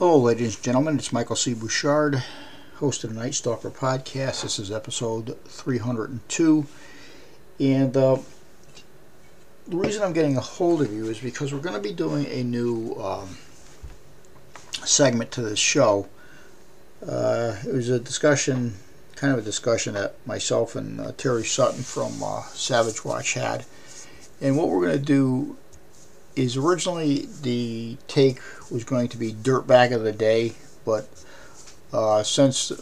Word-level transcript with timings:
Hello, 0.00 0.16
ladies 0.16 0.54
and 0.54 0.64
gentlemen. 0.64 0.96
It's 0.96 1.12
Michael 1.12 1.36
C. 1.36 1.52
Bouchard, 1.52 2.24
host 2.76 3.04
of 3.04 3.12
the 3.12 3.20
Night 3.20 3.34
Stalker 3.34 3.68
podcast. 3.70 4.40
This 4.40 4.58
is 4.58 4.72
episode 4.72 5.36
302. 5.44 6.66
And 7.60 7.94
uh, 7.94 8.16
the 9.68 9.76
reason 9.76 10.02
I'm 10.02 10.14
getting 10.14 10.38
a 10.38 10.40
hold 10.40 10.80
of 10.80 10.90
you 10.90 11.10
is 11.10 11.18
because 11.18 11.52
we're 11.52 11.60
going 11.60 11.74
to 11.74 11.86
be 11.86 11.92
doing 11.92 12.24
a 12.28 12.42
new 12.42 12.94
um, 12.94 13.36
segment 14.86 15.32
to 15.32 15.42
this 15.42 15.58
show. 15.58 16.08
Uh, 17.06 17.56
it 17.68 17.74
was 17.74 17.90
a 17.90 18.00
discussion, 18.00 18.76
kind 19.16 19.34
of 19.34 19.38
a 19.38 19.42
discussion 19.42 19.92
that 19.92 20.14
myself 20.26 20.76
and 20.76 20.98
uh, 20.98 21.12
Terry 21.18 21.44
Sutton 21.44 21.82
from 21.82 22.22
uh, 22.22 22.44
Savage 22.54 23.04
Watch 23.04 23.34
had. 23.34 23.66
And 24.40 24.56
what 24.56 24.70
we're 24.70 24.80
going 24.80 24.98
to 24.98 25.04
do 25.04 25.58
is 26.36 26.56
originally 26.56 27.26
the 27.42 27.96
take 28.08 28.40
was 28.70 28.84
going 28.84 29.08
to 29.08 29.16
be 29.16 29.32
Dirtbag 29.32 29.92
of 29.92 30.02
the 30.02 30.12
Day, 30.12 30.52
but 30.84 31.08
uh, 31.92 32.22
since 32.22 32.72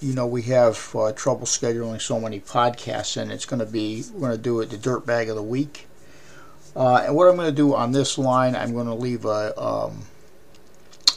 you 0.00 0.14
know 0.14 0.26
we 0.26 0.42
have 0.42 0.94
uh, 0.94 1.12
trouble 1.12 1.46
scheduling 1.46 2.00
so 2.00 2.20
many 2.20 2.40
podcasts, 2.40 3.16
and 3.16 3.32
it's 3.32 3.46
going 3.46 3.60
to 3.60 3.66
be 3.66 4.04
we're 4.12 4.28
going 4.28 4.36
to 4.36 4.42
do 4.42 4.60
it 4.60 4.70
the 4.70 4.76
Dirtbag 4.76 5.28
of 5.30 5.36
the 5.36 5.42
Week. 5.42 5.86
Uh, 6.76 7.02
and 7.06 7.16
what 7.16 7.28
I'm 7.28 7.36
going 7.36 7.48
to 7.48 7.56
do 7.56 7.74
on 7.74 7.92
this 7.92 8.18
line, 8.18 8.54
I'm 8.54 8.72
going 8.72 8.86
to 8.86 8.94
leave 8.94 9.24
a 9.24 9.58
um, 9.60 10.04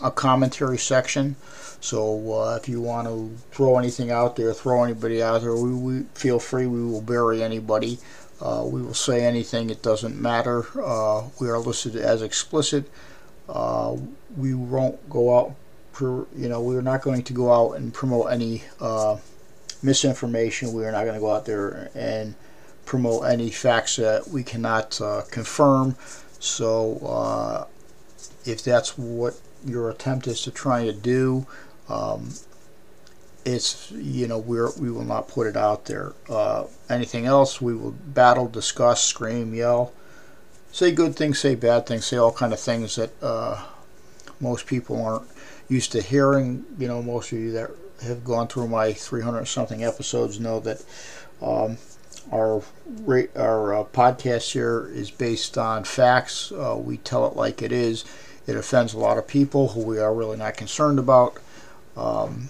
a 0.01 0.11
commentary 0.11 0.77
section. 0.77 1.35
So 1.79 2.33
uh, 2.33 2.59
if 2.61 2.69
you 2.69 2.79
want 2.81 3.07
to 3.07 3.35
throw 3.51 3.77
anything 3.77 4.11
out 4.11 4.35
there, 4.35 4.53
throw 4.53 4.83
anybody 4.83 5.21
out 5.21 5.41
there, 5.41 5.55
we, 5.55 5.73
we 5.73 6.03
feel 6.13 6.39
free. 6.39 6.67
We 6.67 6.83
will 6.83 7.01
bury 7.01 7.43
anybody. 7.43 7.99
Uh, 8.41 8.63
we 8.65 8.81
will 8.81 8.93
say 8.93 9.23
anything, 9.23 9.69
it 9.69 9.83
doesn't 9.83 10.19
matter. 10.19 10.65
Uh, 10.83 11.23
we 11.39 11.47
are 11.47 11.59
listed 11.59 11.95
as 11.95 12.21
explicit. 12.21 12.89
Uh, 13.47 13.95
we 14.35 14.53
won't 14.53 15.09
go 15.09 15.37
out, 15.37 15.53
for, 15.91 16.25
you 16.35 16.49
know, 16.49 16.61
we're 16.61 16.81
not 16.81 17.01
going 17.01 17.21
to 17.21 17.33
go 17.33 17.53
out 17.53 17.73
and 17.73 17.93
promote 17.93 18.31
any 18.31 18.63
uh, 18.79 19.17
misinformation. 19.83 20.73
We 20.73 20.85
are 20.85 20.91
not 20.91 21.03
going 21.03 21.15
to 21.15 21.19
go 21.19 21.31
out 21.31 21.45
there 21.45 21.91
and 21.93 22.33
promote 22.85 23.25
any 23.25 23.51
facts 23.51 23.97
that 23.97 24.27
we 24.29 24.43
cannot 24.43 24.99
uh, 24.99 25.21
confirm. 25.29 25.95
So 26.39 26.97
uh, 27.05 27.65
if 28.45 28.63
that's 28.63 28.97
what 28.97 29.39
your 29.65 29.89
attempt 29.91 30.27
is 30.27 30.41
to 30.41 30.51
try 30.51 30.85
to 30.85 30.93
do, 30.93 31.45
um, 31.89 32.29
it's 33.45 33.91
you 33.91 34.27
know 34.27 34.37
we're 34.37 34.71
we 34.79 34.91
will 34.91 35.03
not 35.03 35.27
put 35.27 35.47
it 35.47 35.57
out 35.57 35.85
there. 35.85 36.13
Uh, 36.29 36.65
anything 36.89 37.25
else, 37.25 37.61
we 37.61 37.75
will 37.75 37.91
battle, 37.91 38.47
discuss, 38.47 39.03
scream, 39.03 39.53
yell, 39.53 39.93
say 40.71 40.91
good 40.91 41.15
things, 41.15 41.39
say 41.39 41.55
bad 41.55 41.85
things, 41.85 42.05
say 42.05 42.17
all 42.17 42.31
kind 42.31 42.53
of 42.53 42.59
things 42.59 42.95
that 42.95 43.11
uh, 43.21 43.63
most 44.39 44.67
people 44.67 45.03
aren't 45.03 45.27
used 45.69 45.91
to 45.93 46.01
hearing. 46.01 46.65
You 46.77 46.87
know, 46.87 47.01
most 47.01 47.31
of 47.31 47.39
you 47.39 47.51
that 47.53 47.71
have 48.03 48.23
gone 48.23 48.47
through 48.47 48.67
my 48.67 48.93
300 48.93 49.45
something 49.45 49.83
episodes 49.83 50.39
know 50.39 50.59
that 50.61 50.83
um, 51.41 51.77
our 52.31 52.63
our 53.35 53.73
uh, 53.73 53.83
podcast 53.85 54.51
here 54.53 54.89
is 54.93 55.11
based 55.11 55.57
on 55.57 55.83
facts. 55.83 56.51
Uh, 56.51 56.77
we 56.77 56.97
tell 56.97 57.27
it 57.27 57.35
like 57.35 57.61
it 57.61 57.71
is. 57.71 58.05
It 58.47 58.55
offends 58.55 58.93
a 58.93 58.99
lot 58.99 59.17
of 59.17 59.27
people 59.27 59.69
who 59.69 59.81
we 59.81 59.99
are 59.99 60.13
really 60.13 60.37
not 60.37 60.57
concerned 60.57 60.99
about. 60.99 61.37
Um, 61.95 62.49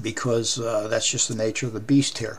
because 0.00 0.58
uh, 0.58 0.88
that's 0.88 1.10
just 1.10 1.28
the 1.28 1.34
nature 1.34 1.66
of 1.66 1.72
the 1.72 1.80
beast 1.80 2.18
here. 2.18 2.38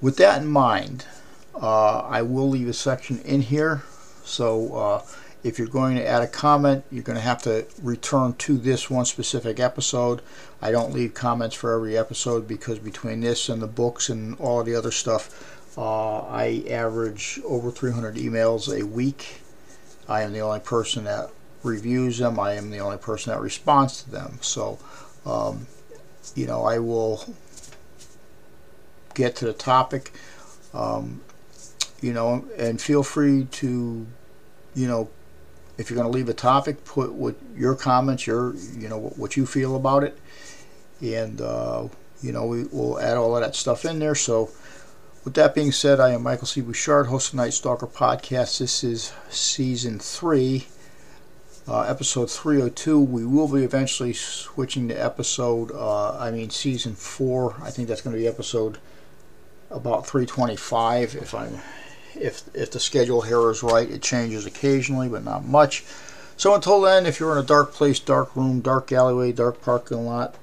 With 0.00 0.16
that 0.18 0.42
in 0.42 0.48
mind, 0.48 1.06
uh, 1.54 2.00
I 2.00 2.22
will 2.22 2.48
leave 2.48 2.68
a 2.68 2.72
section 2.72 3.20
in 3.20 3.42
here. 3.42 3.82
So 4.24 4.74
uh, 4.74 5.02
if 5.42 5.58
you're 5.58 5.68
going 5.68 5.96
to 5.96 6.06
add 6.06 6.22
a 6.22 6.26
comment, 6.26 6.84
you're 6.90 7.02
going 7.02 7.16
to 7.16 7.22
have 7.22 7.42
to 7.42 7.66
return 7.82 8.34
to 8.34 8.56
this 8.56 8.90
one 8.90 9.04
specific 9.04 9.60
episode. 9.60 10.22
I 10.60 10.72
don't 10.72 10.92
leave 10.92 11.14
comments 11.14 11.54
for 11.54 11.74
every 11.74 11.96
episode 11.96 12.48
because 12.48 12.78
between 12.78 13.20
this 13.20 13.48
and 13.48 13.60
the 13.60 13.66
books 13.66 14.08
and 14.08 14.38
all 14.40 14.64
the 14.64 14.74
other 14.74 14.90
stuff, 14.90 15.76
uh, 15.76 16.20
I 16.20 16.64
average 16.68 17.40
over 17.44 17.70
300 17.70 18.16
emails 18.16 18.74
a 18.74 18.86
week. 18.86 19.42
I 20.08 20.22
am 20.22 20.32
the 20.32 20.40
only 20.40 20.60
person 20.60 21.04
that 21.04 21.30
reviews 21.62 22.18
them. 22.18 22.38
I 22.38 22.54
am 22.54 22.70
the 22.70 22.78
only 22.78 22.98
person 22.98 23.32
that 23.32 23.40
responds 23.40 24.02
to 24.02 24.10
them. 24.10 24.38
So 24.40 24.78
um, 25.26 25.66
you 26.34 26.46
know, 26.46 26.64
I 26.64 26.78
will 26.78 27.24
get 29.14 29.36
to 29.36 29.46
the 29.46 29.52
topic, 29.52 30.12
um, 30.72 31.20
you 32.00 32.12
know, 32.12 32.44
and 32.58 32.80
feel 32.80 33.02
free 33.02 33.44
to, 33.44 34.06
you 34.74 34.88
know, 34.88 35.08
if 35.78 35.90
you're 35.90 35.96
going 35.96 36.10
to 36.10 36.16
leave 36.16 36.28
a 36.28 36.34
topic, 36.34 36.84
put 36.84 37.12
what 37.12 37.36
your 37.56 37.74
comments, 37.74 38.26
your, 38.26 38.54
you 38.76 38.88
know, 38.88 38.98
what 39.16 39.36
you 39.36 39.46
feel 39.46 39.76
about 39.76 40.04
it, 40.04 40.18
and 41.00 41.40
uh, 41.40 41.88
you 42.22 42.32
know, 42.32 42.46
we 42.46 42.64
will 42.64 42.98
add 43.00 43.16
all 43.16 43.36
of 43.36 43.42
that 43.42 43.54
stuff 43.54 43.84
in 43.84 43.98
there. 43.98 44.14
So, 44.14 44.50
with 45.24 45.34
that 45.34 45.54
being 45.54 45.72
said, 45.72 46.00
I 46.00 46.10
am 46.12 46.22
Michael 46.22 46.46
C. 46.46 46.60
Bouchard, 46.60 47.06
host 47.06 47.30
of 47.30 47.34
Night 47.34 47.54
Stalker 47.54 47.86
podcast. 47.86 48.58
This 48.58 48.84
is 48.84 49.12
season 49.30 49.98
three 49.98 50.66
uh, 51.66 51.82
episode 51.82 52.30
302. 52.30 53.00
We 53.00 53.24
will 53.24 53.48
be 53.48 53.64
eventually 53.64 54.12
switching 54.12 54.88
to 54.88 54.94
episode, 54.94 55.72
uh, 55.72 56.18
I 56.18 56.30
mean, 56.30 56.50
season 56.50 56.94
four. 56.94 57.56
I 57.62 57.70
think 57.70 57.88
that's 57.88 58.02
going 58.02 58.14
to 58.14 58.20
be 58.20 58.28
episode 58.28 58.78
about 59.70 60.06
325. 60.06 61.14
If 61.14 61.34
I'm, 61.34 61.60
if 62.14 62.42
if 62.54 62.70
the 62.70 62.80
schedule 62.80 63.22
here 63.22 63.50
is 63.50 63.62
right, 63.62 63.90
it 63.90 64.02
changes 64.02 64.46
occasionally, 64.46 65.08
but 65.08 65.24
not 65.24 65.44
much. 65.44 65.84
So 66.36 66.54
until 66.54 66.80
then, 66.80 67.06
if 67.06 67.20
you're 67.20 67.32
in 67.32 67.42
a 67.42 67.46
dark 67.46 67.72
place, 67.72 68.00
dark 68.00 68.34
room, 68.36 68.60
dark 68.60 68.90
alleyway, 68.92 69.32
dark 69.32 69.62
parking 69.62 70.04
lot, 70.04 70.34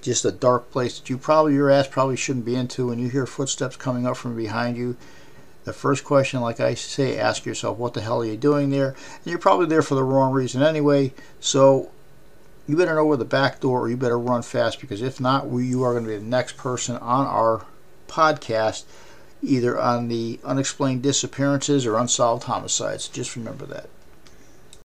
just 0.00 0.24
a 0.24 0.32
dark 0.32 0.70
place 0.70 0.98
that 0.98 1.10
you 1.10 1.18
probably 1.18 1.54
your 1.54 1.70
ass 1.70 1.86
probably 1.86 2.16
shouldn't 2.16 2.46
be 2.46 2.54
into, 2.54 2.90
and 2.90 3.00
you 3.00 3.08
hear 3.08 3.26
footsteps 3.26 3.76
coming 3.76 4.06
up 4.06 4.16
from 4.16 4.36
behind 4.36 4.76
you 4.76 4.96
the 5.68 5.74
first 5.74 6.02
question, 6.02 6.40
like 6.40 6.60
I 6.60 6.72
say, 6.72 7.18
ask 7.18 7.44
yourself, 7.44 7.76
what 7.76 7.92
the 7.92 8.00
hell 8.00 8.22
are 8.22 8.24
you 8.24 8.38
doing 8.38 8.70
there? 8.70 8.88
And 8.88 9.26
you're 9.26 9.38
probably 9.38 9.66
there 9.66 9.82
for 9.82 9.94
the 9.94 10.02
wrong 10.02 10.32
reason 10.32 10.62
anyway. 10.62 11.12
So 11.40 11.90
you 12.66 12.74
better 12.74 12.94
know 12.94 13.04
where 13.04 13.18
the 13.18 13.26
back 13.26 13.60
door 13.60 13.82
or 13.82 13.90
you 13.90 13.96
better 13.96 14.18
run 14.18 14.40
fast 14.40 14.80
because 14.80 15.02
if 15.02 15.20
not, 15.20 15.46
we, 15.46 15.66
you 15.66 15.82
are 15.82 15.92
going 15.92 16.04
to 16.04 16.10
be 16.10 16.16
the 16.16 16.24
next 16.24 16.56
person 16.56 16.96
on 16.96 17.26
our 17.26 17.66
podcast, 18.08 18.84
either 19.42 19.78
on 19.78 20.08
the 20.08 20.40
unexplained 20.42 21.02
disappearances 21.02 21.84
or 21.84 21.98
unsolved 21.98 22.44
homicides. 22.44 23.06
Just 23.06 23.36
remember 23.36 23.66
that. 23.66 23.90